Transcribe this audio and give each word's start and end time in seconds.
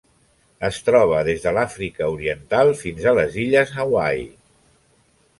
Es 0.67 0.77
troba 0.85 1.17
des 1.27 1.43
de 1.47 1.51
l'Àfrica 1.57 2.07
Oriental 2.13 2.73
fins 2.79 3.05
a 3.11 3.13
les 3.19 3.37
illes 3.43 3.75
Hawaii. 3.85 4.25